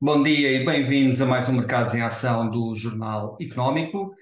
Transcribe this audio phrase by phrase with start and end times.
[0.00, 4.14] Bom dia e bem-vindos a mais um Mercados em Ação do Jornal Económico.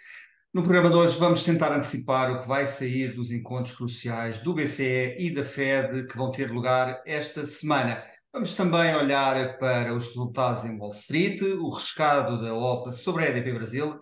[0.50, 4.54] No programa de hoje vamos tentar antecipar o que vai sair dos encontros cruciais do
[4.54, 8.02] BCE e da Fed que vão ter lugar esta semana.
[8.32, 13.28] Vamos também olhar para os resultados em Wall Street, o rescado da OPA sobre a
[13.28, 13.98] EDP Brasil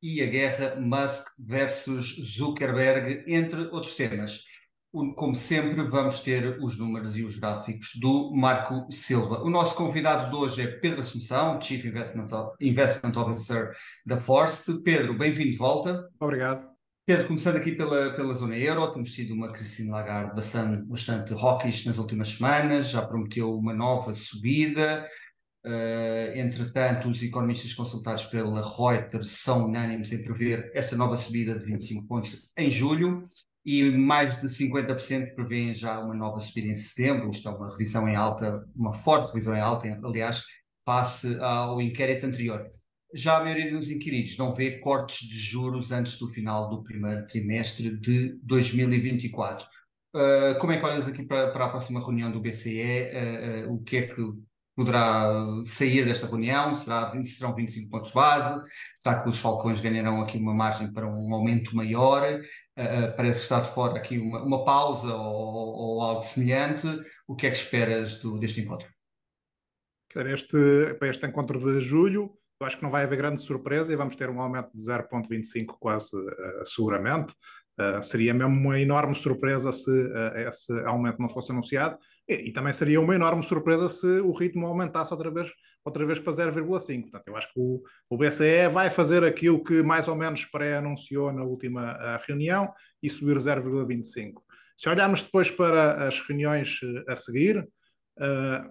[0.00, 4.44] e a guerra Musk versus Zuckerberg, entre outros temas
[5.14, 9.42] como sempre, vamos ter os números e os gráficos do Marco Silva.
[9.42, 12.28] O nosso convidado de hoje é Pedro Assunção, Chief Investment,
[12.60, 13.72] Investment Officer
[14.06, 14.82] da Force.
[14.82, 16.08] Pedro, bem-vindo de volta.
[16.18, 16.76] Obrigado.
[17.04, 21.84] Pedro, começando aqui pela, pela zona euro, temos tido uma Christine Lagarde bastante, bastante hawkish
[21.84, 25.06] nas últimas semanas, já prometeu uma nova subida.
[25.66, 31.64] Uh, entretanto, os economistas consultados pela Reuters são unânimes em prever esta nova subida de
[31.64, 33.28] 25 pontos em julho
[33.64, 37.28] e mais de 50% prevêem já uma nova subida em setembro.
[37.30, 40.44] Isto é uma revisão em alta, uma forte revisão em alta, aliás,
[40.84, 42.70] face ao inquérito anterior.
[43.12, 47.26] Já a maioria dos inquiridos não vê cortes de juros antes do final do primeiro
[47.26, 49.66] trimestre de 2024.
[50.14, 53.08] Uh, ah, como é que olhas aqui para, para, a próxima reunião do BCE?
[53.66, 54.22] Uh, uh, o que é que
[54.76, 55.32] poderá
[55.64, 56.74] sair desta reunião?
[56.74, 58.60] Será, serão 25 pontos base?
[58.94, 62.38] Será que os Falcões ganharão aqui uma margem para um aumento maior?
[62.78, 66.86] Uh, parece que está de fora aqui uma, uma pausa ou, ou, algo semelhante.
[67.26, 68.88] O que é que esperas do, deste encontro?
[70.14, 73.96] Este, para este encontro de julho, eu acho que não vai haver grande surpresa e
[73.96, 77.34] vamos ter um aumento de 0,25 quase uh, seguramente.
[77.78, 82.52] Uh, seria mesmo uma enorme surpresa se uh, esse aumento não fosse anunciado e, e,
[82.52, 85.50] também seria uma enorme surpresa se o ritmo aumentasse outra vez,
[85.84, 87.02] outra vez para 0,5.
[87.02, 91.30] Portanto, eu acho que o, o, BCE vai fazer aquilo que mais ou menos pré-anunciou
[91.34, 94.32] na última uh, reunião e subir 0,25.
[94.78, 97.66] Se olharmos depois para as reuniões a seguir,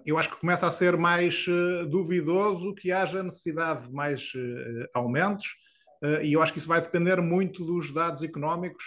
[0.04, 1.46] eu acho que começa a ser mais
[1.88, 4.32] duvidoso que haja necessidade de mais
[4.94, 5.46] aumentos
[6.02, 8.84] Uh, e eu acho que isso vai depender muito dos dados económicos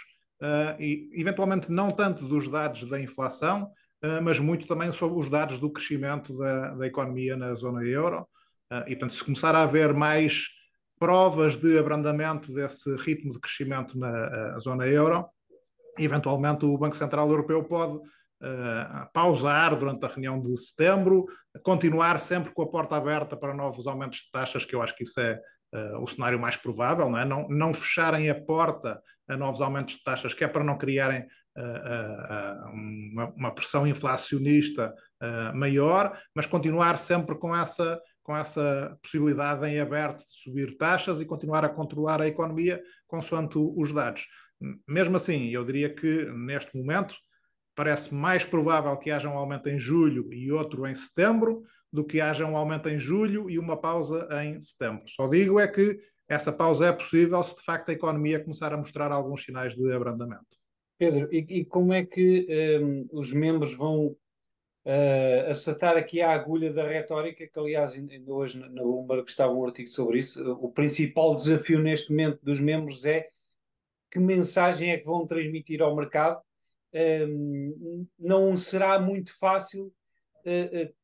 [0.78, 3.64] e, eventualmente, não tanto dos dados da inflação,
[4.04, 8.26] uh, mas muito também sobre os dados do crescimento da, da economia na zona euro.
[8.86, 10.48] e, portanto, se começar a haver mais
[10.98, 15.26] provas de abrandamento desse ritmo de crescimento na zona euro,
[15.98, 18.00] eventualmente o Banco Central Europeu pode
[18.42, 21.26] Uh, pausar durante a reunião de setembro,
[21.62, 25.04] continuar sempre com a porta aberta para novos aumentos de taxas, que eu acho que
[25.04, 25.38] isso é
[26.00, 27.24] o cenário mais provável, não, é?
[27.24, 31.22] não, não, fecharem a porta a novos aumentos de taxas, que é para não criarem
[31.22, 34.92] uh, uma, uma, pressão inflacionista
[35.54, 41.26] maior, mas continuar sempre com essa, com essa possibilidade em aberto de subir taxas e
[41.26, 44.26] continuar a controlar a economia consoante os dados.
[44.88, 47.14] Mesmo assim, eu diria que neste momento
[47.74, 51.62] parece mais provável que haja um aumento em julho e outro em setembro,
[51.92, 55.02] do que haja um aumento em julho e uma pausa em setembro.
[55.08, 58.76] Só digo é que essa pausa é possível se de facto a economia começar a
[58.76, 60.60] mostrar alguns sinais de abrandamento.
[60.96, 62.46] Pedro, e, e como é que
[62.80, 64.16] um, os membros vão
[64.84, 69.64] uh, acertar aqui a agulha da retórica, que aliás ainda hoje na Bloomberg estava um
[69.64, 73.28] artigo sobre isso, o principal desafio neste momento dos membros é
[74.10, 76.40] que mensagem é que vão transmitir ao mercado.
[76.92, 79.92] Um, não será muito fácil
[80.44, 80.94] uh, uh,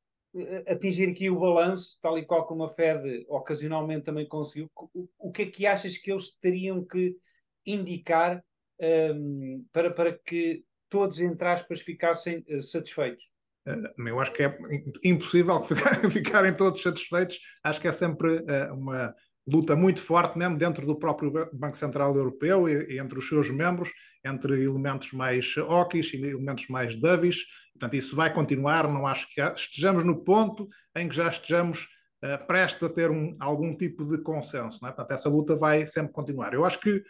[0.66, 5.32] atingir aqui o balanço, tal e qual como a Fed ocasionalmente também conseguiu, o, o
[5.32, 7.16] que é que achas que eles teriam que
[7.64, 8.44] indicar
[8.80, 13.30] um, para, para que todos, entre aspas, ficassem uh, satisfeitos?
[13.66, 14.58] Uh, eu acho que é
[15.04, 17.38] impossível ficar, ficarem todos satisfeitos.
[17.64, 19.14] Acho que é sempre uh, uma
[19.46, 23.90] luta muito forte, mesmo dentro do próprio Banco Central Europeu e, entre os seus membros,
[24.24, 27.46] entre elementos mais hawkish e elementos mais dovish.
[27.72, 28.88] Portanto, isso vai continuar.
[28.88, 31.86] Não acho que estejamos no ponto em que já estejamos
[32.24, 34.84] uh, prestes a ter um, algum tipo de consenso.
[34.84, 34.88] É?
[34.88, 36.52] Portanto, essa luta vai sempre continuar.
[36.52, 37.04] Eu acho que uh,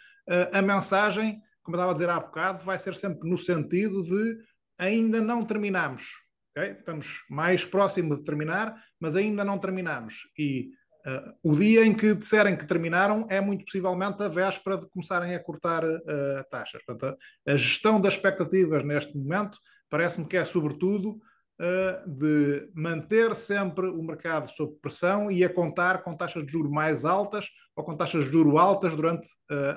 [0.52, 4.38] a mensagem, como eu estava a dizer há bocado, vai ser sempre no sentido de
[4.78, 6.04] ainda não terminamos.
[6.50, 6.72] Okay?
[6.72, 10.28] Estamos mais próximos de terminar, mas ainda não terminamos.
[10.38, 10.70] E
[11.42, 15.40] o dia em que disserem que terminaram é muito possivelmente a véspera de começarem a
[15.42, 16.82] cortar uh, taxas.
[16.84, 17.16] Portanto,
[17.46, 19.58] a, a, gestão das expectativas neste momento
[19.88, 21.10] parece-me que é, sobretudo,
[21.60, 26.70] uh, de manter sempre o mercado sob pressão e a contar com taxas de juro
[26.70, 29.28] mais altas ou com taxas de juro altas durante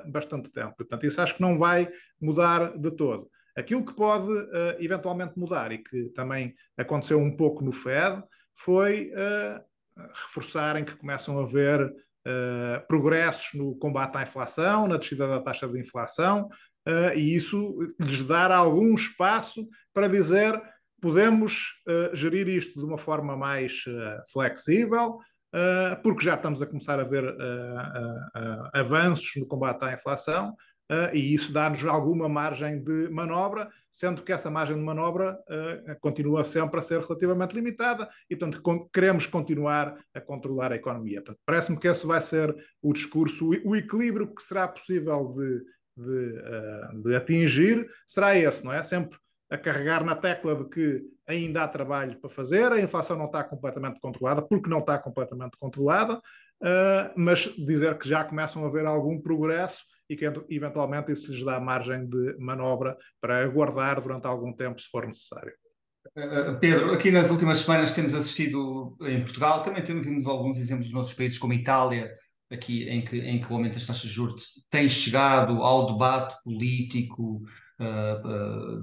[0.10, 0.74] bastante tempo.
[0.78, 1.90] Portanto, isso acho que não vai
[2.20, 3.30] mudar de todo.
[3.58, 4.32] Aquilo que pode
[4.80, 8.24] eventualmente mudar e que também aconteceu um pouco no Fed
[8.56, 9.12] foi
[10.26, 15.68] reforçarem que começam a haver uh, progressos no combate à inflação, na descida da taxa
[15.68, 16.50] de inflação,
[16.88, 20.60] uh, e isso lhes dar algum espaço para dizer
[21.02, 23.84] podemos uh, gerir isto de uma forma mais
[24.32, 25.18] flexível,
[26.04, 27.24] porque já estamos a começar a ver
[28.72, 30.56] avanços no combate à inflação.
[30.92, 36.00] Uh, e isso dá-nos alguma margem de manobra, sendo que essa margem de manobra uh,
[36.00, 41.24] continua sempre a ser relativamente limitada e, portanto, con queremos continuar a controlar a economia.
[41.46, 45.64] Parece-me que esse vai ser o discurso, o, o equilíbrio que será possível de,
[45.96, 48.82] de, uh, de, atingir será esse, não é?
[48.82, 49.16] Sempre
[49.48, 53.44] a carregar na tecla de que ainda há trabalho para fazer, a inflação não está
[53.44, 56.22] completamente controlada, porque não está completamente controlada,
[57.16, 61.60] mas dizer que já começam a haver algum progresso e que eventualmente isso lhes dá
[61.60, 65.54] margem de manobra para aguardar durante algum tempo se for necessário.
[66.16, 70.88] Eh, eh, Pedro, aqui nas últimas semanas temos assistido em Portugal, também temos alguns exemplos
[70.88, 72.12] nos outros países, como Itália,
[72.52, 76.36] aqui em que, em que o aumento das taxas de juros tem chegado ao debate
[76.44, 77.44] político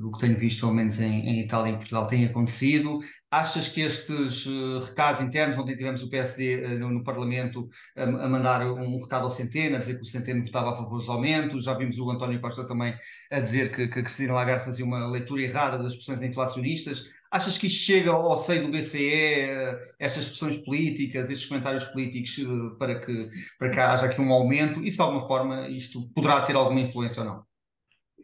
[0.01, 3.01] do que tenho visto, pelo menos em, em, Itália e em Portugal, tem acontecido.
[3.31, 8.29] Achas que estes uh, recados internos, ontem tivemos o PSD no, no, Parlamento a, a,
[8.29, 11.65] mandar um recado ao Centeno, a dizer que o Centeno votava a favor dos aumentos,
[11.65, 12.95] já vimos o António Costa também
[13.31, 17.05] a dizer que, que Cristina Lagarde fazia uma leitura errada das expressões inflacionistas.
[17.31, 19.51] Achas que isto chega ao seio do BCE,
[19.99, 22.37] estas expressões políticas, estes comentários políticos,
[22.79, 23.29] para que,
[23.59, 24.83] para que haja aqui um aumento?
[24.83, 27.56] E se de alguma forma isto poderá ter alguma influência ou não?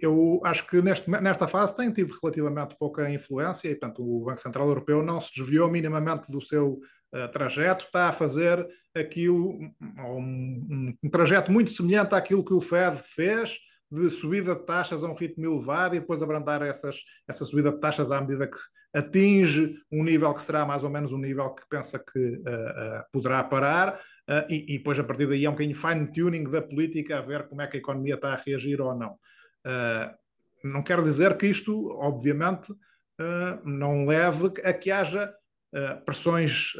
[0.01, 4.41] Eu acho que neste, nesta fase tem tido relativamente pouca influência e, portanto, o Banco
[4.41, 6.79] Central Europeu não se desviou minimamente do seu
[7.15, 9.59] uh, trajeto, está a fazer aquilo,
[9.99, 13.59] um, um, trajeto muito semelhante àquilo que o Fed fez,
[13.91, 16.97] de subida de taxas a um ritmo elevado e depois abrandar essas,
[17.29, 18.57] essa subida de taxas à medida que
[18.95, 23.05] atinge um nível que será mais ou menos um nível que pensa que uh, uh,
[23.13, 24.01] poderá parar.
[24.49, 27.61] E, e, depois, a partir daí, é um bocadinho fine-tuning da política a ver como
[27.61, 29.19] é que a economia está a reagir ou não.
[29.67, 35.33] Uh, não quero dizer que isto, obviamente, uh, não leve a que haja
[35.73, 36.73] uh, pressões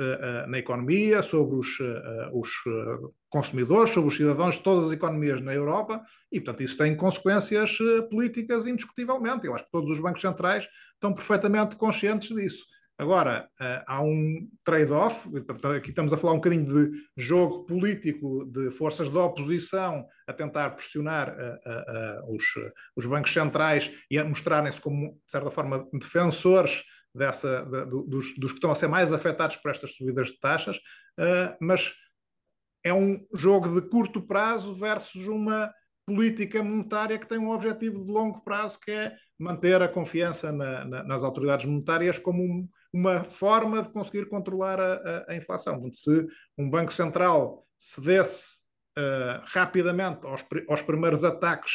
[0.49, 1.79] na economia sobre os,
[2.33, 2.51] os,
[3.29, 7.77] consumidores, sobre os cidadãos de todas as economias na Europa, e, portanto, isso tem consequências
[8.11, 9.47] políticas indiscutivelmente.
[9.47, 12.65] Eu acho que todos os bancos centrais estão perfeitamente conscientes disso.
[12.99, 15.29] Agora, uh, há um trade-off,
[15.77, 20.71] aqui estamos a falar um bocadinho de jogo político de forças de oposição a tentar
[20.71, 22.45] pressionar uh, uh, os,
[22.95, 26.85] os, bancos centrais e a mostrarem-se como, de certa forma, defensores
[27.15, 30.79] dessa, de, dos, dos, que estão a ser mais afetados por estas subidas de taxas,
[31.61, 31.93] mas
[32.83, 35.71] é um jogo de curto prazo versus uma
[36.07, 40.85] política monetária que tem um objetivo de longo prazo, que é manter a confiança na,
[40.85, 45.81] na, nas autoridades monetárias como um, uma forma de conseguir controlar a, a, a inflação.
[45.93, 46.27] Se
[46.59, 48.59] um Banco Central cedesse
[48.99, 51.73] uh, rapidamente aos, aos primeiros ataques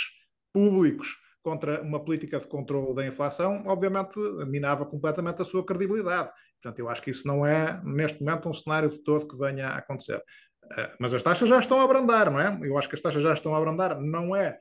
[0.53, 6.29] públicos contra uma política de controle da inflação, obviamente minava completamente a sua credibilidade.
[6.61, 9.69] Portanto, eu acho que isso não é, neste momento, um cenário de todo que venha
[9.69, 10.17] a acontecer.
[10.17, 12.59] Uh, mas as taxas já estão a abrandar, não é?
[12.61, 14.59] Eu acho que as taxas já estão a abrandar, não é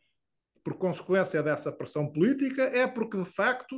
[0.65, 3.77] por consequência dessa pressão política, é porque, de facto,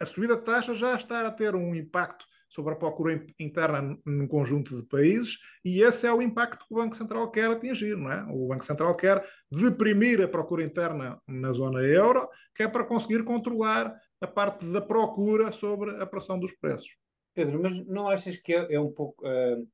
[0.00, 4.26] a subida de taxas já está a ter um impacto sobre a procura interna num
[4.26, 8.10] conjunto de países e esse é o impacto que o Banco Central quer atingir, não
[8.10, 8.24] é?
[8.30, 13.22] O Banco Central quer deprimir a procura interna na zona euro, que é para conseguir
[13.24, 16.88] controlar a parte da procura sobre a pressão dos preços.
[17.34, 19.68] Pedro, mas não achas que é, é um pouco uh,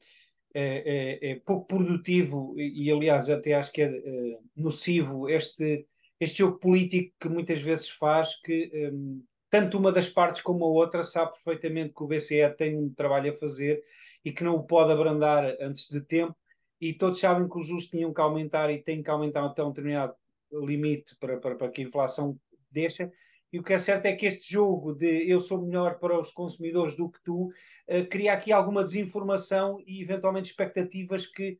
[0.52, 5.86] é, é, é, pouco produtivo e, aliás até acho que é uh, nocivo este
[6.20, 10.66] este jogo político que muitas vezes faz que um, tanto uma das partes como a
[10.66, 13.84] outra sabe perfeitamente que o BCE tem um trabalho a fazer
[14.24, 16.34] e que não o pode abrandar antes de tempo
[16.80, 19.68] e todos sabem que os juros tinham que aumentar e têm que aumentar até um
[19.68, 20.12] determinado
[20.50, 22.36] limite para, para, para que a inflação
[22.68, 23.12] deixa
[23.52, 26.32] e o que é certo é que este jogo de eu sou melhor para os
[26.32, 31.56] consumidores do que tu uh, cria aqui alguma desinformação e eventualmente expectativas que uh,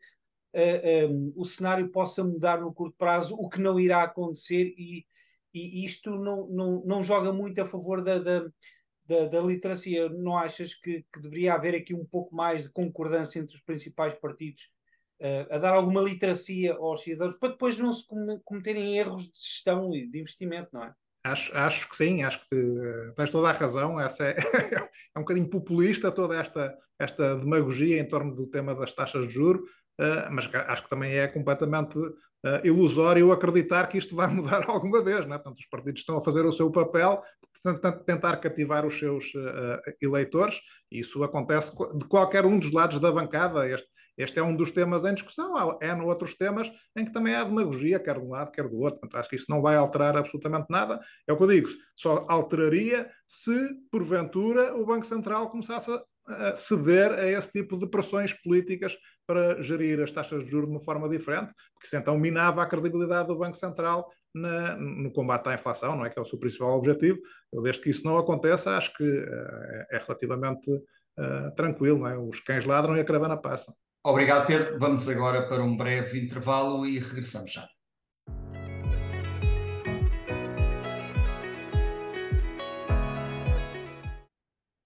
[0.53, 5.07] eh, um, o cenário possa mudar no curto prazo, o que não irá acontecer, e,
[5.55, 8.41] e isto não, não, não joga muito a favor da, da,
[9.07, 10.09] da, da literacia.
[10.09, 14.15] Não achas que, que, deveria haver aqui um pouco mais de concordância entre os principais
[14.15, 14.69] partidos
[15.21, 18.05] uh, a dar alguma literacia aos cidadãos para depois não se
[18.45, 20.95] cometerem erros de gestão e de investimento, não é?
[21.27, 23.99] Acho, acho que sim, acho que uh, tens toda a razão.
[23.99, 24.37] Essa é,
[25.15, 29.35] é um bocadinho populista toda esta, esta demagogia em torno do tema das taxas de
[29.35, 29.63] juros.
[29.99, 31.97] Uh, mas acho que também é completamente
[32.45, 35.27] uh, ilusório acreditar que isto vai mudar alguma vez.
[35.27, 35.37] Né?
[35.37, 37.21] Portanto, os partidos estão a fazer o seu papel,
[38.07, 40.61] tentar cativar os seus uh, eleitores,
[40.91, 43.69] isso acontece de qualquer um dos lados da bancada.
[43.69, 45.57] Este, este é um dos temas em discussão.
[45.57, 48.79] Há no outros temas em que também há demagogia, quer de um lado, quer do
[48.79, 49.01] outro.
[49.01, 51.01] Portanto, acho que isso não vai alterar absolutamente nada.
[51.27, 53.57] É o que eu digo, só alteraria se,
[53.91, 56.01] porventura, o Banco Central começasse a
[56.57, 60.81] ceder a esse tipo de pressões políticas para gerir as taxas de juros de uma
[60.81, 65.55] forma diferente, porque isso então minava a credibilidade do Banco Central na, no combate à
[65.55, 67.19] inflação, não é que é o seu principal objetivo.
[67.53, 72.19] Eu, desde que isso não aconteça, acho que uh, é relativamente uh, tranquilo, não é?
[72.19, 73.73] Os cães ladram e a caravana passa.
[74.05, 74.79] Obrigado, Pedro.
[74.79, 77.67] Vamos agora para um breve intervalo e regressamos já.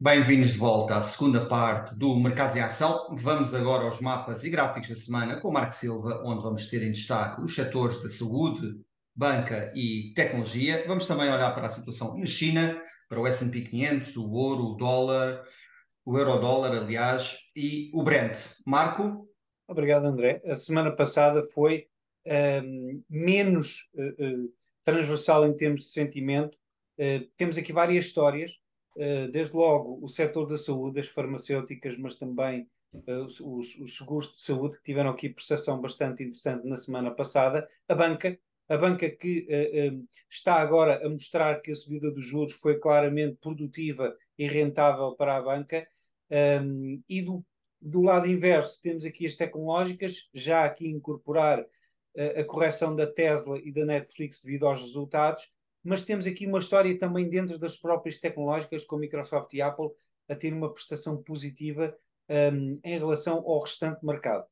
[0.01, 3.17] Bem-vindos de volta à segunda parte do Mercados em Ação.
[3.19, 6.85] Vamos agora aos mapas e gráficos da semana com o Marco Silva, onde vamos ter
[6.85, 8.81] em destaque os setores da saúde,
[9.13, 10.85] banca e tecnologia.
[10.87, 14.77] Vamos também olhar para a situação na China, para o S&P 500, o ouro, o
[14.77, 15.43] dólar,
[16.05, 18.39] o euro-dólar, aliás, e o Brent.
[18.65, 19.29] Marco?
[19.67, 20.41] Obrigado, André.
[20.47, 21.89] A semana passada foi
[22.25, 24.53] ehm, menos uh, uh,
[24.85, 26.57] transversal em termos de sentimento.
[26.97, 28.68] Uh, temos aqui várias histórias eh,
[29.31, 34.41] desde logo o setor da saúde, as farmacêuticas, mas também uh, os, os, seguros de
[34.41, 38.39] saúde que tiveram aqui prestação bastante interessante na semana passada, a banca,
[38.69, 42.79] a banca que uh, um, está agora a mostrar que a subida dos juros foi
[42.79, 45.87] claramente produtiva e rentável para a banca,
[46.63, 47.45] um, e do,
[47.81, 51.65] do lado inverso temos aqui as tecnológicas, já aqui incorporar
[52.37, 55.53] a correção da Tesla e da Netflix devido aos resultados,
[55.89, 59.89] mas temos aqui uma história também dentro das próprias tecnológicas, com Microsoft e Apple,
[60.29, 61.97] a ter uma prestação positiva
[62.29, 64.47] um, em relação ao restante mercado.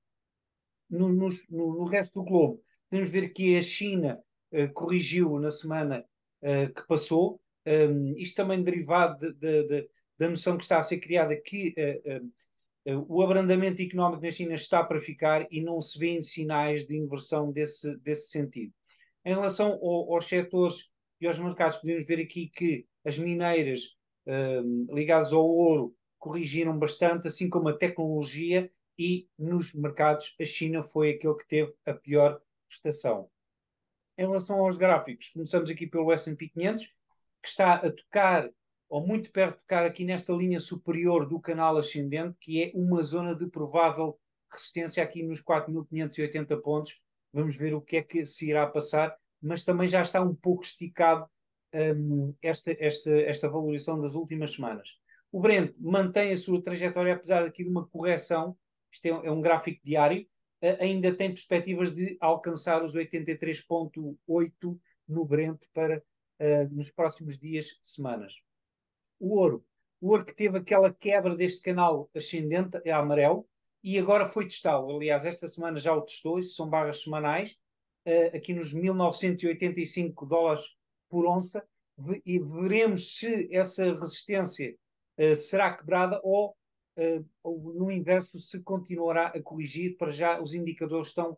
[0.89, 4.19] No, no, no, resto do globo, podemos ver que a China
[4.53, 6.07] uh, corrigiu na semana
[6.41, 10.83] uh, que passou, um, isto também derivado de, de, de, da noção que está a
[10.83, 11.75] ser criada que
[12.87, 16.97] uh, o abrandamento económico na China está para ficar e não se vêem sinais de
[16.97, 18.73] inversão desse, desse sentido.
[19.23, 21.79] Em relação ao, aos setores e aos mercados.
[21.79, 23.97] Podemos ver aqui que as mineiras
[24.27, 30.83] um, ligadas ao ouro corrigiram bastante, assim como a tecnologia, e nos mercados a China
[30.83, 33.31] foi aquele que teve a pior prestação.
[34.19, 38.51] Em relação aos gráficos, começamos aqui pelo S&P 500, que está a tocar,
[38.89, 43.03] ou muito perto de tocar aqui nesta linha superior do canal ascendente, que é uma
[43.03, 44.19] zona de provável
[44.51, 47.01] resistência aqui nos 4.580 pontos.
[47.33, 50.65] Vamos ver o que é que se irá passar mas também já está um pouco
[50.65, 51.29] esticado
[51.75, 54.99] um, esta, esta, esta valorização das últimas semanas.
[55.31, 58.57] O Brent mantém a sua trajetória, apesar aqui de uma correção,
[58.93, 60.23] isto é, é um gráfico diário,
[60.63, 64.79] uh, ainda tem perspectivas de alcançar os 83,8
[65.09, 68.43] no Brent para uh, nos próximos dias, semanas.
[69.19, 69.65] O ouro.
[70.01, 73.47] O ouro que teve aquela quebra deste canal ascendente é amarelo
[73.83, 74.95] e agora foi testá-lo.
[74.95, 77.57] Aliás, esta semana já o testou, isso são barras semanais
[78.07, 80.77] uh, aqui nos 1985 dólares
[81.09, 81.67] por onça,
[82.25, 84.77] e veremos se essa resistência
[85.19, 86.51] uh, será quebrada ou,
[86.99, 89.97] uh, ou, no inverso, se continuará a corrigir.
[89.97, 91.37] Para já, os indicadores estão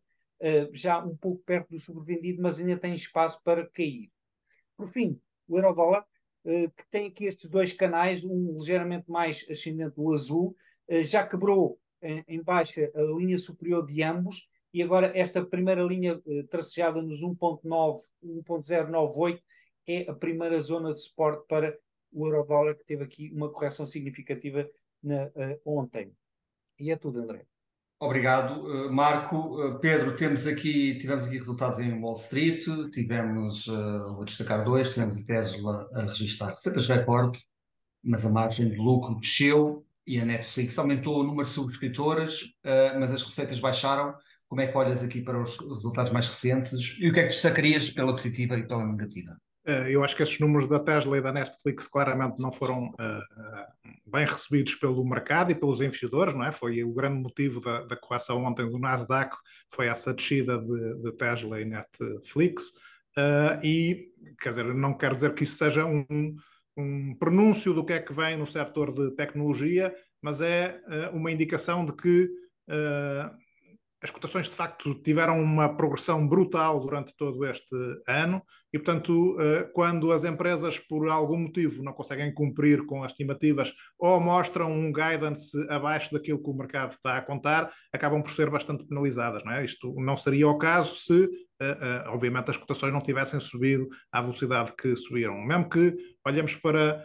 [0.71, 4.09] já um pouco perto do sobrevendido, mas ainda tem espaço para cair.
[4.77, 6.07] Por fim, o euro-dólar,
[6.45, 10.55] que tem aqui estes dois canais, um ligeiramente mais ascendente, o azul,
[11.03, 16.21] já quebrou em, em baixa a linha superior de ambos e agora esta primeira linha
[16.27, 19.41] eh, tracejada nos 1.9, 1.098
[19.87, 21.77] é a primeira zona de suporte para
[22.13, 24.69] o euro-dólar que teve aqui uma correção significativa
[25.03, 26.13] na, uh, ontem.
[26.79, 27.45] E é tudo, André.
[28.01, 29.37] Obrigado, uh, Marco.
[29.37, 33.67] Uh, Pedro, temos aqui, tivemos aqui resultados em Wall Street, tivemos,
[34.15, 37.41] vou destacar dois, tivemos a Tesla a registrar receitas recorde,
[38.03, 42.55] mas a margem de lucro desceu e a Netflix aumentou o número de subscritoras,
[42.99, 44.15] mas as receitas baixaram.
[44.49, 47.29] Como é que olhas aqui para os resultados mais recentes e o que é que
[47.29, 49.37] destacarias pela positiva e pela negativa?
[49.69, 52.89] Eh, eu acho que esses números da Tesla e da Netflix claramente não foram uh,
[52.89, 56.51] uh, bem recebidos pelo mercado e pelos investidores, não é?
[56.51, 59.37] Foi o grande motivo da, da correção ontem do Nasdaq,
[59.69, 62.71] foi essa descida de, de Tesla e Netflix.
[63.15, 66.07] Uh, e, quer dizer, não quero dizer que isso seja um,
[66.75, 70.81] um pronúncio do que é que vem no setor de tecnologia, mas é
[71.13, 72.29] uma indicação de que
[74.03, 77.75] as cotações de facto tiveram uma progressão brutal durante todo este
[78.07, 83.13] ano e, portanto, eh, quando as empresas por algum motivo não conseguem cumprir com as
[83.13, 88.33] estimativas ou mostram um guidance abaixo daquilo que o mercado está a contar, acabam por
[88.33, 89.43] ser bastante penalizadas.
[89.43, 89.65] Não é?
[89.65, 91.25] Isto não seria o caso se,
[91.61, 95.35] eh, eh, obviamente, as cotações não tivessem subido à velocidade que subiram.
[95.35, 97.03] Mesmo que olhemos para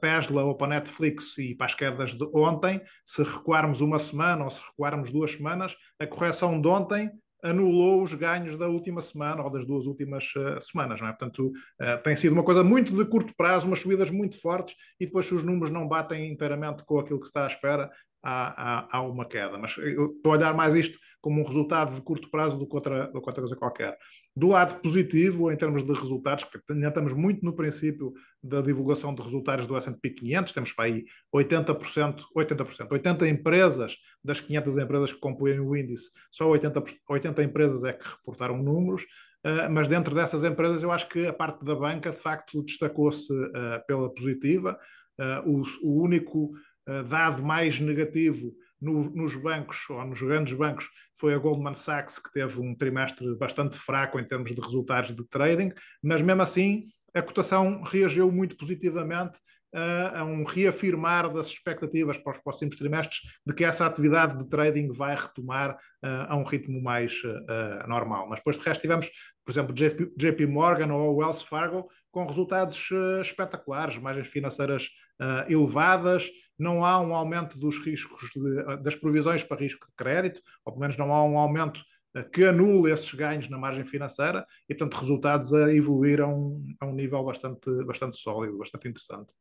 [0.00, 4.44] Tesla ou para a Netflix e para as quedas de ontem, se recuarmos uma semana
[4.44, 7.10] ou se recuarmos duas semanas, a correção de ontem
[7.42, 11.00] anulou os ganhos da última semana ou das duas últimas uh, semanas.
[11.00, 11.10] Não é?
[11.10, 15.06] Portanto, uh, tem sido uma coisa muito de curto prazo, umas subidas muito fortes e
[15.06, 17.90] depois se os números não batem inteiramente com aquilo que se está à espera,
[18.22, 19.56] há, há, há, uma queda.
[19.58, 22.74] Mas eu estou a olhar mais isto como um resultado de curto prazo do que
[22.74, 23.96] outra, do que outra coisa qualquer.
[24.38, 29.12] Do lado positivo, em termos de resultados, que ainda estamos muito no princípio da divulgação
[29.12, 35.12] de resultados do S&P 500, temos para aí 80%, 80%, 80 empresas das 500 empresas
[35.12, 39.04] que compõem o índice, só 80, 80 empresas é que reportaram números,
[39.46, 43.32] Uh, mas dentro dessas empresas eu acho que a parte da banca de facto destacou-se
[43.32, 44.76] uh, pela positiva.
[45.16, 46.50] Uh, o, o, único
[47.08, 52.32] dado mais negativo no, nos bancos, ou nos grandes bancos, foi a Goldman Sachs, que
[52.32, 57.22] teve um trimestre bastante fraco em termos de resultados de trading, mas mesmo assim a
[57.22, 59.38] cotação reagiu muito positivamente
[59.74, 64.48] uh, a um reafirmar das expectativas para os próximos trimestres de que essa atividade de
[64.48, 68.28] trading vai retomar uh, a um ritmo mais uh, normal.
[68.28, 69.10] Mas depois de resto tivemos,
[69.44, 74.88] por exemplo, JP, JP Morgan ou Wells Fargo com resultados espetaculares, margens financeiras
[75.46, 80.72] elevadas, não há um aumento dos riscos de, das provisões para risco de crédito, ou
[80.72, 81.82] pelo menos não há um aumento
[82.14, 86.66] eh, que anule esses ganhos na margem financeira e, portanto, resultados a evoluir a um,
[86.80, 89.34] a um nível bastante, bastante sólido, bastante interessante.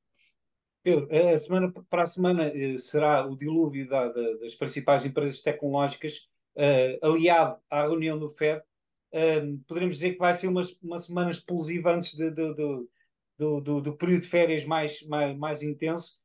[0.83, 5.41] Pedro, a semana, para a semana eh, será o dilúvio da, da, das principais empresas
[5.41, 8.61] tecnológicas, uh, aliado à reunião do FED.
[9.11, 12.87] Uh, poderemos dizer que vai ser uma, uma semana explosiva antes de, de, de,
[13.37, 16.17] do, do, do, período de férias mais, mais, mais intenso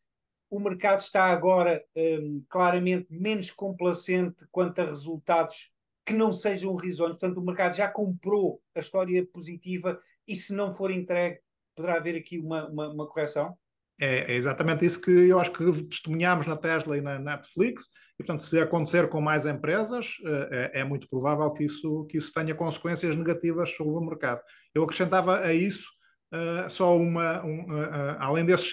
[0.52, 5.72] o mercado está agora um, claramente menos complacente quanto a resultados
[6.04, 7.18] que não sejam risonhos.
[7.18, 11.38] Portanto, o mercado já comprou a história positiva e se não for entregue,
[11.74, 13.56] poderá haver aqui uma, uma, uma correção?
[13.98, 17.84] É, é, exatamente isso que eu acho que testemunhamos na Tesla e na Netflix,
[18.20, 22.18] e portanto, se acontecer com mais empresas, eh, é, é, muito provável que isso, que
[22.18, 24.42] isso tenha consequências negativas sobre o mercado.
[24.74, 25.88] Eu acrescentava a isso
[26.32, 28.72] Uh, só uma, um, uh, além desses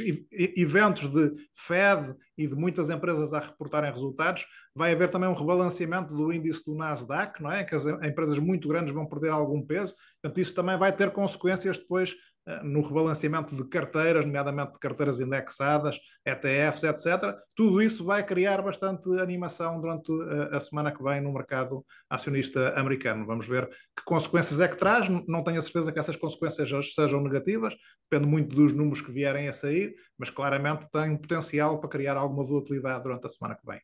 [0.56, 6.16] eventos de Fed e de muitas empresas a reportarem resultados, vai haver também um rebalanceamento
[6.16, 7.66] do índice do Nasdaq, não é?
[7.66, 11.78] Que as empresas muito grandes vão perder algum peso, portanto, isso também vai ter consequências
[11.78, 12.16] depois
[12.64, 17.36] no rebalanceamento de carteiras, nomeadamente de carteiras indexadas, ETFs, etc.
[17.56, 22.74] Tudo isso vai criar bastante animação durante eh, a semana que vem no mercado acionista
[22.80, 23.26] americano.
[23.26, 25.08] Vamos ver que consequências é que traz.
[25.28, 27.74] Não tenho a certeza que essas consequências sejam negativas,
[28.10, 32.44] depende muito dos números que vierem a sair, mas claramente tem potencial para criar alguma
[32.44, 33.82] volatilidade durante a semana que vem.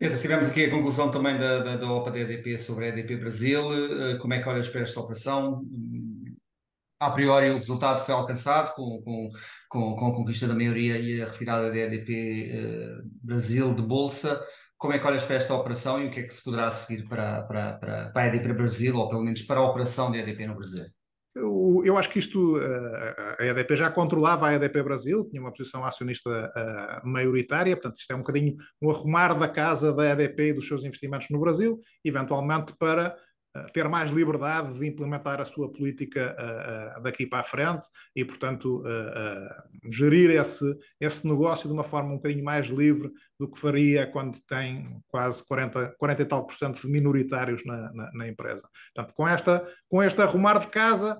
[0.00, 3.16] Pedro, tivemos aqui a conclusão também da, da, da OPA da EDP sobre a EDP
[3.16, 3.60] Brasil.
[3.70, 5.62] Eh, como é que olhas para esta operação?
[7.00, 9.30] A priori o resultado foi alcançado com, com,
[9.70, 14.44] com, com a conquista da maioria e a retirada da EDP eh, Brasil de Bolsa.
[14.76, 17.08] Como é que olhas para esta operação e o que é que se poderá seguir
[17.08, 20.46] para, para, para, para a EDP Brasil, ou pelo menos para a operação da EDP
[20.46, 20.84] no Brasil?
[21.34, 25.84] Eu, acho que isto, eh, a EDP já controlava a EDP Brasil, tinha uma posição
[25.84, 30.52] acionista uh, maioritária, portanto, isto é um bocadinho um arrumar da casa da EDP e
[30.52, 33.16] dos seus investimentos no Brasil, eventualmente para
[33.72, 38.82] ter mais liberdade de implementar a sua política uh, daqui para a frente e, portanto,
[39.90, 40.64] gerir esse,
[41.00, 45.46] esse negócio de uma forma um bocadinho mais livre do que faria quando tem quase
[45.46, 48.68] 40, 40 e tal por cento de minoritários na, na, na, empresa.
[48.94, 51.18] Portanto, com, esta, com este arrumar de casa,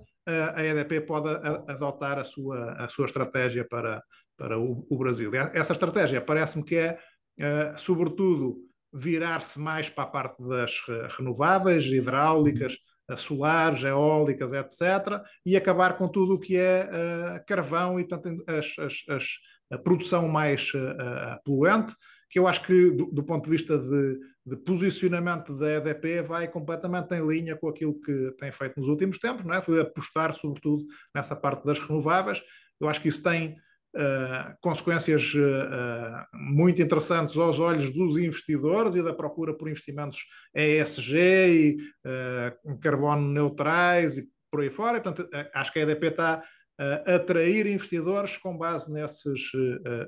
[0.55, 1.29] a EDP pode
[1.69, 4.03] adotar a sua, a sua estratégia para,
[4.37, 5.31] para o, o Brasil.
[5.35, 8.59] Essa estratégia parece-me que é, sobretudo,
[8.93, 10.81] virar-se mais para a parte das
[11.17, 12.77] renováveis, hidráulicas,
[13.17, 18.79] solares, eólicas, etc., e acabar com tudo o que é uh, carvão e, portanto, as,
[18.79, 19.25] as, as,
[19.73, 21.95] a produção mais uh, poluente,
[22.29, 26.49] que eu acho que, do, do ponto de vista de, de, posicionamento da EDP, vai
[26.49, 29.61] completamente em linha com aquilo que tem feito nos últimos tempos, não é?
[29.61, 32.41] de apostar, sobretudo, nessa parte das renováveis.
[32.81, 33.57] Eu acho que isso tem
[33.93, 41.17] Uh, consequências uh, muito interessantes aos olhos dos investidores e da procura por investimentos ESG
[41.19, 41.77] e
[42.07, 45.01] uh, carbono neutrais e por aí fora.
[45.01, 46.41] Portanto, acho que a EDP está
[46.79, 49.51] a atrair investidores com base nesses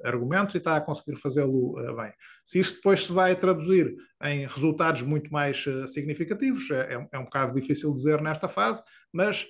[0.05, 2.13] argumentos e está a conseguir fazê-lo bem.
[2.45, 7.25] Se isso depois se vai traduzir em resultados muito mais significativos, é, é, é um
[7.25, 9.47] bocado difícil dizer nesta fase, mas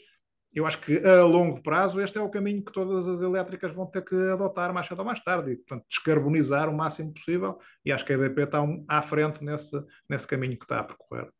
[0.55, 3.87] eu acho que a longo prazo este é o caminho que todas as elétricas vão
[3.87, 7.93] ter que adotar mais cedo ou mais tarde, e, portanto, descarbonizar o máximo possível, e
[7.93, 9.77] acho que a EDP está um, à frente nesse,
[10.09, 11.31] nesse caminho que está a percorrer.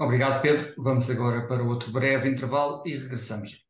[0.00, 0.74] Obrigado, Pedro.
[0.78, 3.67] Vamos agora para outro breve intervalo e regressamos.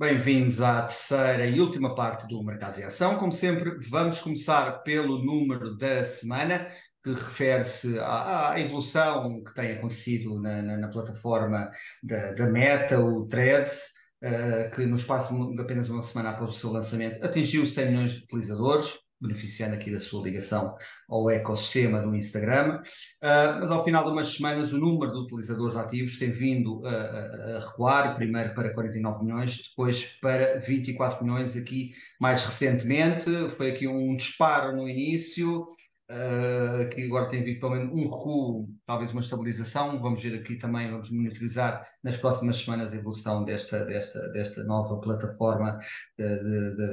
[0.00, 3.18] Bem-vindos à terceira e última parte do Mercados em Ação.
[3.18, 6.66] Como sempre, vamos começar pelo número da semana,
[7.04, 11.70] que refere-se à, à, evolução que tem acontecido na, na, na plataforma
[12.02, 13.90] da, da, Meta, o Threads,
[14.24, 18.12] uh, que no espaço de apenas uma semana após o seu lançamento atingiu 100 milhões
[18.12, 20.74] de utilizadores, beneficiando aqui da sua ligação
[21.08, 22.80] ao ecossistema do Instagram.
[23.22, 27.60] Uh, mas ao final de umas semanas, o número de utilizadores ativos tem vindo a,
[27.60, 33.30] recuar, primeiro para 49 milhões, depois para 24 milhões aqui mais recentemente.
[33.50, 35.66] Foi aqui um disparo no início,
[36.10, 40.00] uh, que agora tem vindo pelo menos um recuo, talvez uma estabilização.
[40.00, 45.00] Vamos ver aqui também, vamos monitorizar nas próximas semanas a evolução desta, desta, desta nova
[45.00, 45.78] plataforma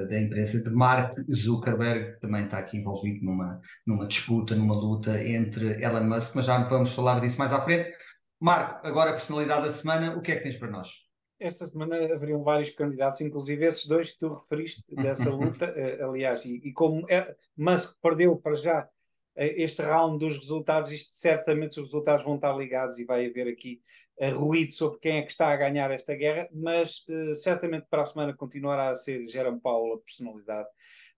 [0.10, 5.22] da empresa de Mark Zuckerberg, que também está aqui envolvido numa, numa disputa, numa luta
[5.24, 7.92] entre Elon Musk, mas já vamos falar disso mais à frente.
[8.40, 11.08] Marco, agora a personalidade da semana, o que é que tens para nós?
[11.40, 16.44] esta semana haveriam vários candidatos, inclusive esses dois que tu referiste dessa luta, eh, aliás,
[16.46, 18.90] e, e como é, Musk perdeu para já
[19.38, 23.82] este round dos resultados, isto certamente os resultados vão estar ligados e vai haver aqui
[24.19, 28.02] uh, ruído sobre quem é que está a ganhar esta guerra, mas uh, certamente para
[28.02, 30.67] a semana continuará a ser Jerome Paulo a personalidade,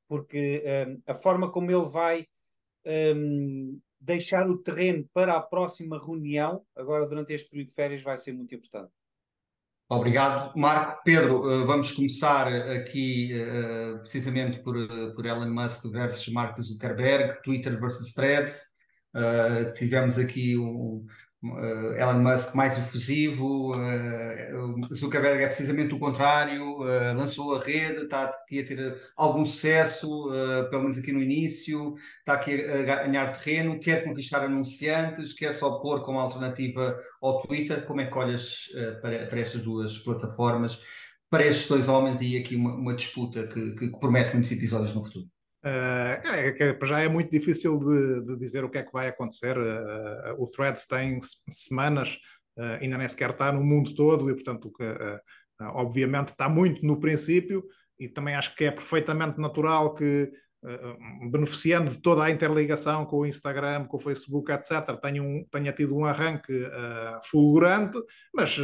[0.08, 2.28] porque um, a forma como ele vai
[2.86, 8.18] um, deixar o terreno para a próxima reunião, agora durante este período de férias, vai
[8.18, 8.92] ser muito importante.
[9.92, 11.02] Obrigado, Marco.
[11.04, 17.42] Pedro, eh, vamos começar aqui eh, precisamente por, eh, por Elon Musk versus Mark Zuckerberg,
[17.42, 18.70] Twitter versus Threads.
[19.76, 21.04] tivemos aqui um,
[21.42, 28.04] Uh, Elon Musk mais efusivo, uh, Zuckerberg é precisamente o contrário, uh, lançou a rede,
[28.04, 30.30] está aqui a ter algum sucesso,
[30.70, 35.80] pelo menos aqui no início, está aqui a ganhar terreno, quer conquistar anunciantes, quer só
[35.80, 37.86] pôr como alternativa ao Twitter.
[37.86, 38.68] Como é que olhas
[39.02, 40.82] para, para, estas duas plataformas,
[41.30, 45.04] para estes dois homens e aqui uma, uma disputa que, que promete muitos episódios no
[45.04, 45.28] futuro?
[45.64, 49.58] Uh, é, já é muito difícil de, de, dizer o que é que vai acontecer.
[49.58, 51.20] Uh, o Threads tem
[51.50, 52.18] semanas,
[52.58, 54.72] uh, ainda nem sequer está no mundo todo, e portanto,
[55.74, 57.64] obviamente, está muito no princípio,
[58.00, 60.32] e também acho que é perfeitamente natural que,
[61.30, 65.74] beneficiando de toda a interligação com o Instagram, com o Facebook, etc., tenha, um, tenha
[65.74, 66.54] tido um arranque
[67.30, 67.98] fulgurante,
[68.34, 68.58] mas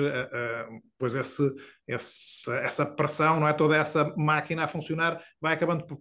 [0.97, 1.53] pois esse,
[1.85, 3.53] esse, essa pressão, não é?
[3.53, 5.99] toda essa máquina a funcionar, vai acabando por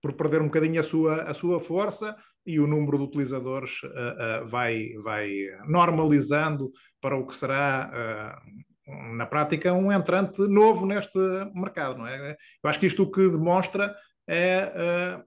[0.00, 3.86] por perder um bocadinho a sua, a sua força e o número de utilizadores uh,
[3.86, 5.30] uh, vai, vai
[5.66, 8.40] normalizando para o que será,
[8.88, 11.18] uh, na prática, um entrante novo neste
[11.54, 11.98] mercado.
[11.98, 12.36] Não é?
[12.62, 13.94] Eu acho que isto o que demonstra
[14.26, 15.22] é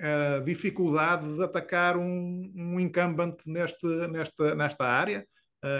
[0.00, 5.26] a dificuldade de atacar um, um incumbent neste, nesta, nesta área.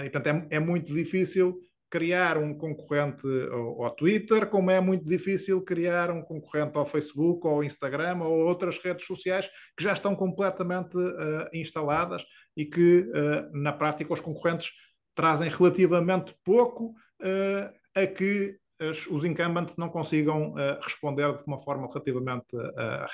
[0.03, 5.05] e, portanto, é, é muito difícil criar um concorrente ao, ao, Twitter, como é muito
[5.05, 10.15] difícil criar um concorrente ao Facebook, ao Instagram, ou outras redes sociais que já estão
[10.15, 12.23] completamente uh, instaladas
[12.55, 14.71] e que, uh, na prática, os concorrentes
[15.15, 21.85] trazem relativamente pouco uh, a que as, os incumbents não consigam responder de uma forma
[21.85, 22.47] relativamente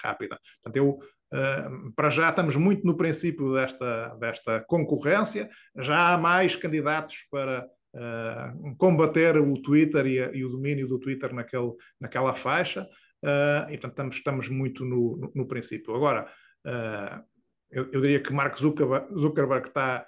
[0.03, 0.39] rápida.
[0.61, 0.99] Portanto, eu
[1.33, 7.67] Uh, para já estamos muito no princípio desta, desta concorrência, já há mais candidatos para
[7.95, 12.83] uh, combater o Twitter e, a, e, o domínio do Twitter naquele, naquela faixa,
[13.23, 15.95] uh, e portanto estamos, estamos muito no, no, no princípio.
[15.95, 16.29] Agora,
[16.65, 17.23] uh,
[17.71, 20.05] eu, eu, diria que Mark Zuckerberg, Zuckerberg, está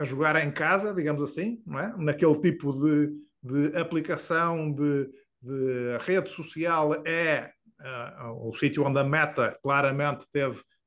[0.00, 1.94] a jogar em casa, digamos assim, não é?
[1.96, 5.08] naquele tipo de, de aplicação de,
[5.42, 7.52] de rede social é
[8.40, 10.77] o sítio onde a Meta claramente teve Uh,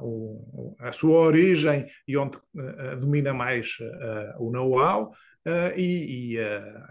[0.00, 3.76] o, a sua origem e onde uh, domina mais
[4.38, 5.12] o know-how.
[5.76, 6.38] E, e,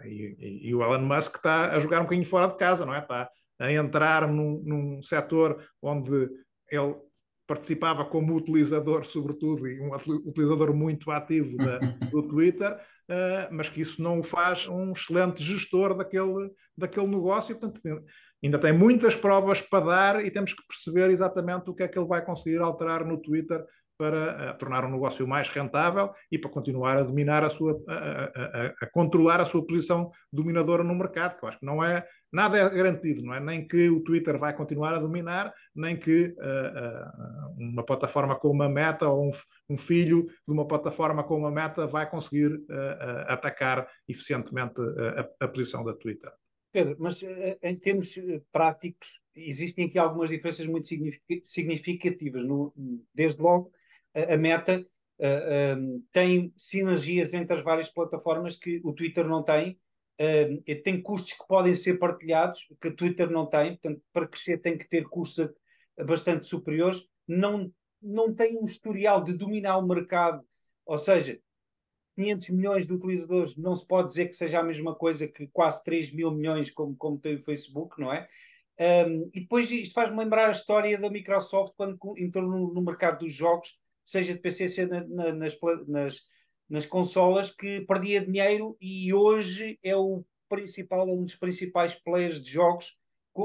[0.05, 2.99] e, e, o Elon Musk está a jogar um bocadinho fora de casa, não é?
[2.99, 3.29] Está
[3.59, 6.29] a entrar num, num setor onde
[6.71, 6.95] ele
[7.49, 9.89] participava como utilizador, sobretudo, e um
[10.27, 11.79] utilizador muito ativo da,
[12.11, 17.57] do Twitter, uh, mas que isso não o faz um excelente gestor daquele, daquele negócio.
[17.57, 17.81] Portanto,
[18.43, 21.97] ainda tem muitas provas para dar e temos que perceber exatamente o que é que
[21.97, 23.65] ele vai conseguir alterar no Twitter
[23.99, 27.93] para uh, tornar um negócio mais rentável e para continuar a dominar a sua, a,
[27.93, 31.83] a, a, a, controlar a sua posição dominadora no mercado, que eu acho que não
[31.83, 33.41] é, nada é garantido, não é?
[33.41, 38.63] Nem que o Twitter vai continuar a dominar, nem que uh, uh, uma plataforma como
[38.63, 39.31] a Meta ou um,
[39.69, 42.57] um, filho de uma plataforma como a Meta vai conseguir
[43.27, 44.79] atacar eficientemente
[45.41, 46.31] a, posição da Twitter.
[46.71, 47.21] Pedro, mas
[47.63, 48.15] em termos
[48.51, 50.87] práticos, existem aqui algumas diferenças muito
[51.43, 52.45] significativas.
[52.45, 52.73] No,
[53.13, 53.71] desde logo,
[54.13, 54.85] a, Meta
[55.19, 59.79] uh, um, tem sinergias entre as várias plataformas que o Twitter não tem,
[60.19, 64.57] uh, tem custos que podem ser partilhados, que a Twitter não tem, portanto, para crescer
[64.59, 65.49] tem que ter custos
[66.05, 70.43] bastante superiores, não, não tem um historial de dominar o mercado,
[70.85, 71.39] ou seja,
[72.19, 75.81] 500 milhões de utilizadores não se pode dizer que seja a mesma coisa que quase
[75.85, 78.27] 3 mil milhões como, como tem o Facebook, não é?
[78.77, 83.19] Um, e depois isto faz-me lembrar a história da Microsoft quando entrou no, no mercado
[83.19, 86.21] dos jogos, seja de PC, seja na, na, nas, nas,
[86.69, 92.51] nas consolas, que perdia dinheiro e hoje é o principal, um dos principais players de
[92.51, 92.97] jogos,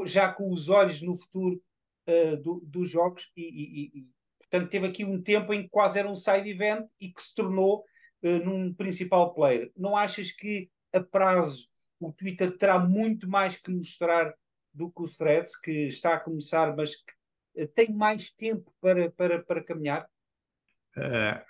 [0.04, 1.62] já com os olhos no futuro
[2.08, 4.08] uh, do, dos jogos, e, e, e,
[4.38, 7.34] portanto teve aqui um tempo em que quase era um side event e que se
[7.34, 7.84] tornou
[8.24, 9.70] uh, num principal player.
[9.76, 11.68] Não achas que a prazo
[12.00, 14.34] o Twitter terá muito mais que mostrar
[14.72, 19.10] do que o Threads, que está a começar, mas que uh, tem mais tempo para,
[19.10, 20.08] para, para caminhar?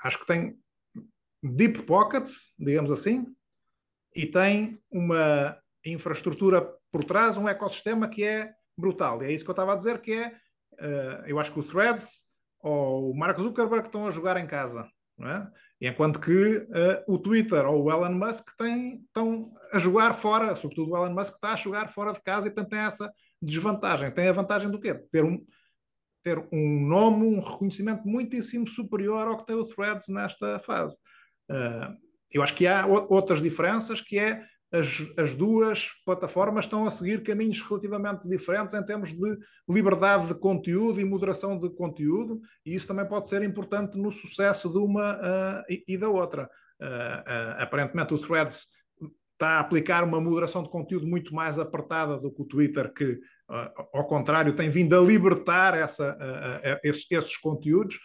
[0.03, 0.59] acho que tem
[1.43, 3.27] deep pockets, digamos assim,
[4.17, 9.23] e tem uma infraestrutura por trás, um ecossistema que é brutal.
[9.23, 11.65] E é isso que eu estava a dizer, que é, uh, eu acho que o
[11.65, 12.25] Threads
[12.61, 15.53] ou o Mark Zuckerberg estão a jogar em casa, não é?
[15.87, 20.93] Enquanto que uh, o Twitter ou o Elon Musk têm, estão a jogar fora, sobretudo
[20.93, 24.11] o Elon Musk está a jogar fora de casa e portanto tem essa desvantagem.
[24.11, 24.95] Tem a vantagem do quê?
[24.95, 25.45] Ter um,
[26.23, 30.97] ter um nome, um reconhecimento muitíssimo superior ao que tem o Threads nesta fase.
[31.51, 31.95] Uh,
[32.33, 34.43] eu acho que há outras diferenças, que é
[34.75, 40.35] as, as, duas plataformas estão a seguir caminhos relativamente diferentes em termos de liberdade de
[40.35, 45.15] conteúdo e moderação de conteúdo, e isso também pode ser importante no sucesso de uma
[45.15, 46.51] uh, e, e, da outra.
[46.81, 48.67] Uh, uh, aparentemente, o Threads
[49.35, 53.21] está a aplicar uma moderação de conteúdo muito mais apertada do que o Twitter, que,
[53.93, 56.17] ao contrário, tem vindo a libertar essa,
[56.85, 57.99] esses, esses, conteúdos,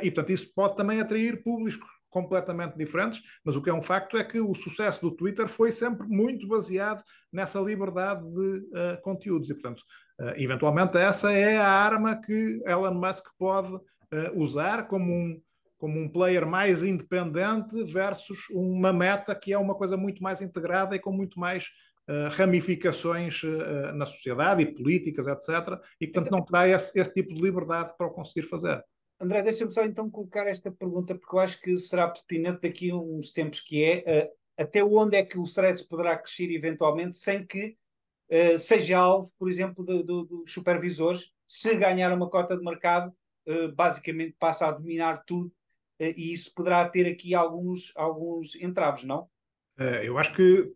[0.00, 4.16] e, portanto, isso pode também atrair públicos completamente diferentes, mas o que é um facto
[4.16, 9.50] é que o sucesso do Twitter foi sempre muito baseado nessa liberdade de uh, conteúdos
[9.50, 9.80] e, portanto,
[10.20, 13.82] uh, eventualmente essa é a arma que Elon Musk pode uh,
[14.34, 15.40] usar como um,
[15.76, 20.96] como um player mais independente versus uma meta que é uma coisa muito mais integrada
[20.96, 21.66] e com muito mais
[22.38, 23.42] ramificações
[23.94, 25.78] na sociedade e políticas, etc.
[26.00, 28.82] E, portanto, não terá esse, esse tipo de liberdade para o conseguir fazer.
[29.20, 32.96] André, deixa-me só então colocar esta pergunta, porque eu acho que será pertinente daqui a
[32.96, 37.44] uns tempos, que é uh, até onde é que o Threads poderá crescer eventualmente sem
[37.44, 37.76] que
[38.30, 43.12] uh, seja alvo, por exemplo, dos do, do supervisores, se ganhar uma cota de mercado,
[43.48, 45.52] uh, basicamente passa a dominar tudo
[46.00, 49.28] e isso poderá ter aqui alguns, alguns entraves, não?
[50.04, 50.72] eu acho que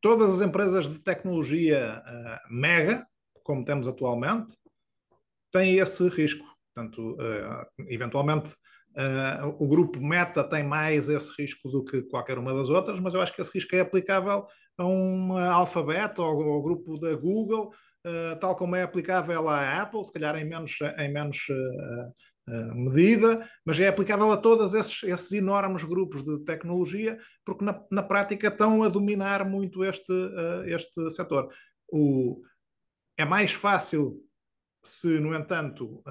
[0.00, 2.02] todas as empresas de tecnologia
[2.48, 3.06] mega,
[3.44, 4.54] como temos atualmente,
[5.50, 8.52] têm esse risco Portanto, uh, eventualmente,
[8.96, 13.14] uh, o grupo Meta tem mais esse risco do que qualquer uma das outras, mas
[13.14, 14.46] eu acho que esse risco é aplicável
[14.78, 17.68] a um Alphabet ou ao grupo da Google,
[18.06, 21.38] uh, tal como é aplicável à Apple, se calhar em menos, em menos
[22.74, 28.02] medida, mas é aplicável a todos esses, esses enormes grupos de tecnologia, porque na, na
[28.02, 30.12] prática estão a dominar muito este,
[30.66, 31.48] este setor.
[31.88, 32.42] O,
[33.16, 34.20] é mais fácil
[34.82, 36.02] se, no entanto,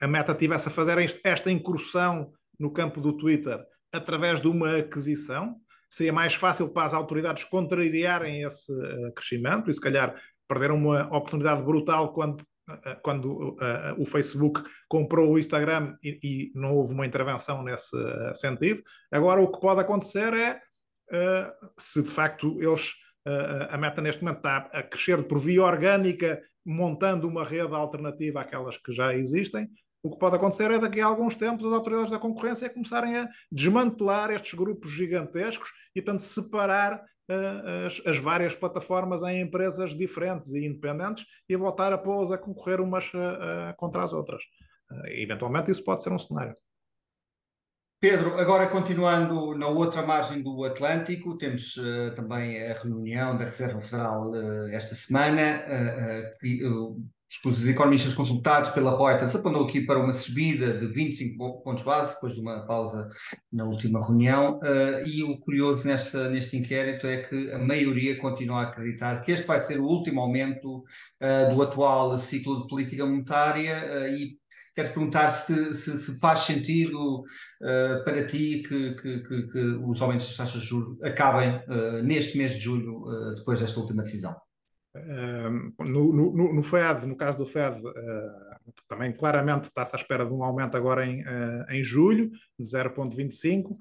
[0.00, 3.58] a Meta tivesse a fazer esta incursão no campo do Twitter
[3.92, 5.56] através de uma aquisição,
[5.90, 10.14] seria mais fácil para as autoridades contrariarem esse uh, crescimento e, se calhar,
[10.46, 13.56] perderam uma oportunidade brutal quando, uh, quando
[13.98, 17.96] o Facebook comprou o Instagram e, e, não houve uma intervenção nesse
[18.34, 18.82] sentido.
[19.10, 20.60] Agora, o que pode acontecer é,
[21.76, 22.92] se de facto eles
[23.68, 28.78] a Meta neste momento está a crescer por via orgânica, montando uma rede alternativa àquelas
[28.78, 29.68] que já existem.
[30.02, 33.28] O que pode acontecer é daqui a alguns tempos as autoridades da concorrência começarem a
[33.52, 40.54] desmantelar estes grupos gigantescos e, portanto, separar uh, as, as, várias plataformas em empresas diferentes
[40.54, 44.42] e independentes e voltar a pô-las a concorrer umas uh, uh, contra as outras.
[45.08, 46.56] eventualmente isso pode ser um cenário.
[48.00, 53.78] Pedro, agora continuando na outra margem do Atlântico, temos uh, também a reunião da Reserva
[53.78, 55.62] Federal uh, esta semana.
[56.42, 57.04] Uh,
[57.44, 62.32] os economistas consultados pela Reuters apontam aqui para uma subida de 25 pontos base, depois
[62.32, 63.06] de uma pausa
[63.52, 64.58] na última reunião.
[65.06, 69.46] e o curioso nesta, neste inquérito é que a maioria continua a acreditar que este
[69.46, 70.82] vai ser o último aumento
[71.54, 74.40] do atual ciclo de política monetária e
[74.74, 80.00] quero perguntar se, se, se faz sentido uh, para ti que, que, que, que, os
[80.00, 84.02] aumentos das taxas de juros acabem uh, neste mês de julho, uh, depois desta última
[84.02, 84.34] decisão.
[85.78, 87.80] No, no, no, FED, no caso do FED,
[88.88, 91.22] também claramente está-se à espera de um aumento agora em,
[91.68, 92.28] em julho,
[92.58, 93.76] de 0,25,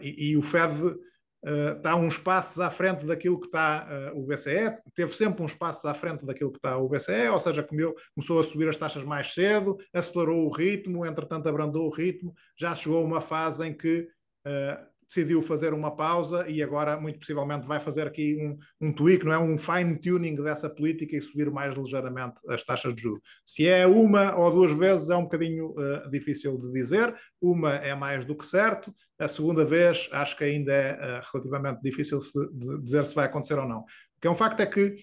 [0.00, 0.94] e, e o FED
[1.42, 5.84] está uns passos à frente daquilo que está uh, o BCE, teve sempre uns passos
[5.86, 9.02] à frente daquilo que está o BCE, ou seja, comeu, começou a subir as taxas
[9.02, 13.72] mais cedo, acelerou o ritmo, entretanto abrandou o ritmo, já chegou a uma fase em
[13.72, 14.08] que
[14.46, 19.24] uh, decidiu fazer uma pausa e agora, muito possivelmente, vai fazer aqui um, um tweak,
[19.24, 19.38] não é?
[19.38, 23.20] Um fine-tuning dessa política e subir mais ligeiramente as taxas de juros.
[23.44, 27.92] Se é uma ou duas vezes é um bocadinho uh, difícil de dizer, uma é
[27.92, 32.20] mais do que certo, a segunda vez acho que ainda é uh, relativamente difícil
[32.52, 33.80] de dizer se vai acontecer ou não.
[33.80, 34.94] O que é um facto é que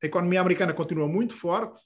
[0.00, 1.80] a economia americana continua muito forte,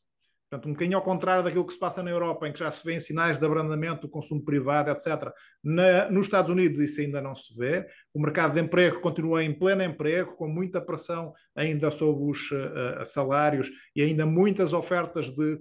[0.51, 2.85] Portanto, um bocadinho ao contrário daquilo que se passa na Europa, em que já se
[2.85, 5.33] vêem sinais de abrandamento do consumo privado, etc.
[5.63, 7.87] Na, nos Estados Unidos isso ainda não se vê.
[8.13, 13.05] O mercado de emprego continua em pleno emprego, com muita pressão ainda sobre os uh,
[13.05, 15.61] salários e ainda muitas ofertas de uh,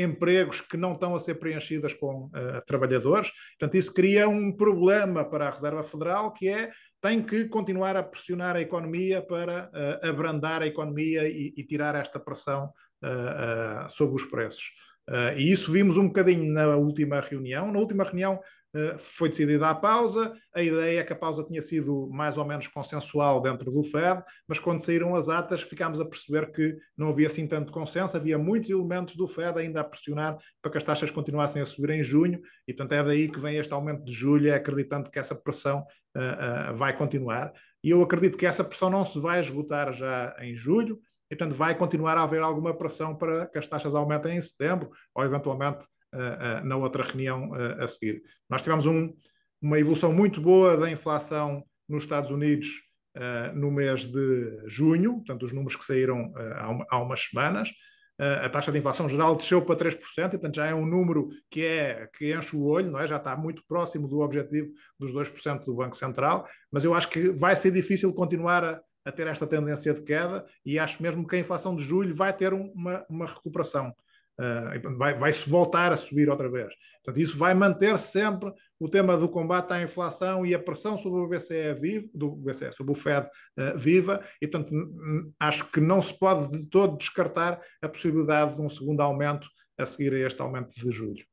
[0.00, 3.32] empregos que não estão a ser preenchidas com uh, trabalhadores.
[3.58, 6.70] Portanto, isso cria um problema para a Reserva Federal, que é
[7.00, 9.70] tem que continuar a pressionar a economia para
[10.02, 12.72] abrandar a economia e, e tirar esta pressão
[13.90, 14.70] sobre os preços.
[15.08, 17.72] Uh, e isso vimos um bocadinho na última reunião.
[17.72, 18.34] Na última reunião
[18.74, 20.34] uh, foi decidida a pausa.
[20.54, 24.22] A ideia é que a pausa tinha sido mais ou menos consensual dentro do Fed,
[24.46, 28.18] mas quando saíram as atas ficámos a perceber que não havia assim tanto consenso.
[28.18, 31.88] Havia muitos elementos do Fed ainda a pressionar para que as taxas continuassem a subir
[31.90, 35.34] em junho, e portanto é daí que vem este aumento de julho, acreditando que essa
[35.34, 37.50] pressão uh, vai continuar.
[37.82, 41.56] E eu acredito que essa pressão não se vai esgotar já em julho e, portanto,
[41.56, 45.84] vai continuar a haver alguma pressão para que as taxas aumentem em setembro ou, eventualmente,
[46.14, 48.22] uh, uh, na outra reunião uh, a seguir.
[48.48, 49.12] Nós tivemos um,
[49.60, 52.82] uma evolução muito boa da inflação nos Estados Unidos
[53.54, 57.68] no mês de junho, portanto, os números que saíram há, uma, há, umas semanas.
[58.16, 61.64] a taxa de inflação geral desceu para 3%, e, portanto, já é um número que,
[61.64, 63.08] é, que enche o olho, não é?
[63.08, 64.68] já está muito próximo do objetivo
[65.00, 69.12] dos 2% do Banco Central, mas eu acho que vai ser difícil continuar a, a
[69.12, 72.52] ter esta tendência de queda e acho mesmo que a inflação de julho vai ter
[72.52, 73.92] uma, uma recuperação.
[74.40, 76.72] Uh, vai, vai se voltar a subir outra vez.
[77.02, 81.20] Portanto, isso vai manter sempre o tema do combate à inflação e a pressão sobre
[81.20, 84.72] o BCE vivo, do BCE, sobre o Fed uh, viva, e portanto
[85.40, 89.84] acho que não se pode de todo descartar a possibilidade de um segundo aumento a
[89.86, 91.24] seguir a este aumento de julho.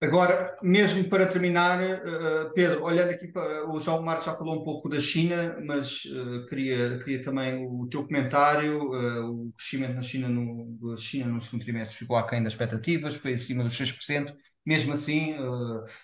[0.00, 3.66] Agora, mesmo para terminar, uh, Pedro, olhando aqui para.
[3.70, 7.86] O João Marcos já falou um pouco da China, mas uh, queria, queria também o
[7.88, 8.90] teu comentário.
[9.30, 13.64] O crescimento na China no, China no segundo trimestre ficou aquém das expectativas, foi acima
[13.64, 14.34] dos 6%,
[14.66, 15.34] mesmo assim,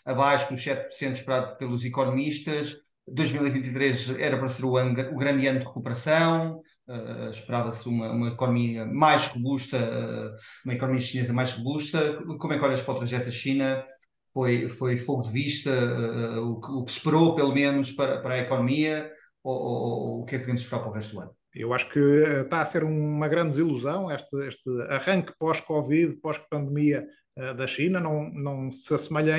[0.05, 2.77] abaixo dos 7% esperado pelos economistas.
[3.13, 8.29] 2023 era para ser o, ano, o grande ano de recuperação, uh, esperava-se uma, uma,
[8.29, 12.23] economia mais robusta, uh, uma economia chinesa mais robusta.
[12.39, 13.85] Como é que olhas para o trajeto da China?
[14.33, 18.35] Foi, foi fogo de vista, uh, o, que, o, que, esperou, pelo menos, para, para
[18.35, 19.11] a economia,
[19.43, 21.40] ou, ou, ou, o que é que podemos esperar para o resto do ano?
[21.55, 27.55] Eu acho que está a ser uma grande desilusão este, este arranque pós-Covid, pós-pandemia eh,
[27.55, 29.37] da China, não, não se assemelha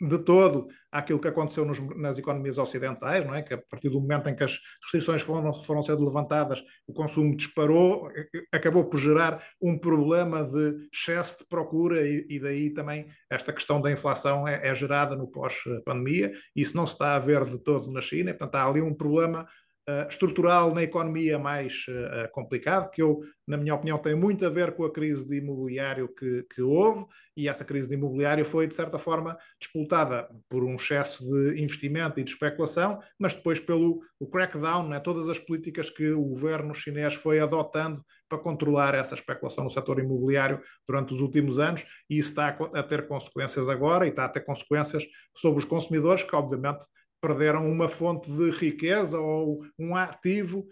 [0.00, 3.42] de todo àquilo que aconteceu nos, nas economias ocidentais, não é?
[3.42, 7.36] que a partir do momento em que as restrições foram, foram sendo levantadas, o consumo
[7.36, 8.08] disparou,
[8.52, 13.80] acabou por gerar um problema de excesso de procura e, e daí também esta questão
[13.80, 17.90] da inflação é, é gerada no pós-pandemia, isso não se está a ver de todo
[17.90, 19.46] na China, portanto há ali um problema
[19.88, 24.50] uh, estrutural na economia mais uh, complicado, que eu, na minha opinião, tem muito a
[24.50, 27.04] ver com a crise de imobiliário que, que houve,
[27.36, 32.20] e essa crise de imobiliário foi, de certa forma, disputada por um excesso de investimento
[32.20, 36.74] e de especulação, mas depois pelo o crackdown, né, todas as políticas que o governo
[36.74, 42.18] chinês foi adotando para controlar essa especulação no setor imobiliário durante os últimos anos, e
[42.18, 45.04] isso está a, a ter consequências agora, e está a ter consequências
[45.36, 46.86] sobre os consumidores, que obviamente
[47.26, 50.66] perderam uma fonte de riqueza ou um ativo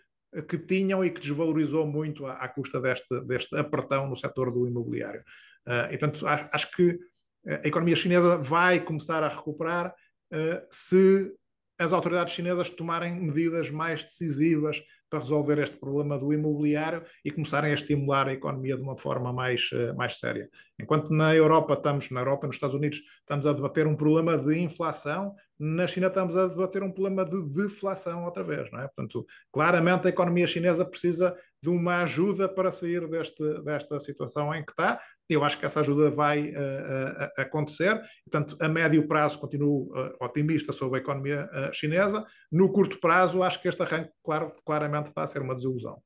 [0.48, 4.66] que tinham e que desvalorizou muito à, à custa deste, deste apertão no setor do
[4.66, 5.22] imobiliário.
[5.66, 6.98] Uh, e, portanto, acho, que
[7.46, 9.94] a economia chinesa vai começar a recuperar
[10.32, 11.32] uh, se
[11.78, 17.70] as autoridades chinesas tomarem medidas mais decisivas para resolver este problema do imobiliário e começarem
[17.70, 20.48] a estimular a economia de uma forma mais, uh, mais séria.
[20.80, 24.58] Enquanto na Europa estamos, na Europa, nos Estados Unidos, estamos a debater um problema de
[24.58, 28.88] inflação, na China estamos a debater um problema de deflação outra vez, não é?
[28.88, 34.64] Portanto, claramente a economia chinesa precisa de uma ajuda para sair deste, desta situação em
[34.64, 35.00] que está.
[35.28, 38.00] Eu acho que essa ajuda vai uh, uh, acontecer.
[38.24, 42.24] Portanto, a médio prazo continuo uh, otimista sobre a economia chinesa.
[42.50, 46.02] No curto prazo, acho que este arranque claro, claramente está a ser uma desilusão.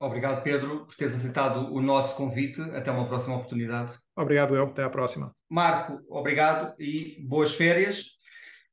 [0.00, 2.60] Obrigado, Pedro, por teres aceitado o nosso convite.
[2.70, 3.94] Até uma próxima oportunidade.
[4.16, 4.64] Obrigado, eu.
[4.64, 5.34] Até à próxima.
[5.50, 8.17] Marco, obrigado e boas férias.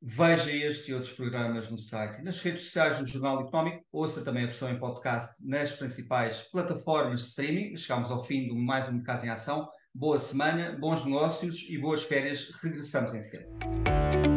[0.07, 3.83] Veja este e outros programas no site nas redes sociais do Jornal Económico.
[3.91, 7.75] Ouça também a versão em podcast nas principais plataformas de streaming.
[7.75, 9.67] Chegamos ao fim de mais um Mercado em Ação.
[9.91, 12.51] Boa semana, bons negócios e boas férias.
[12.61, 14.34] Regressamos em setembro.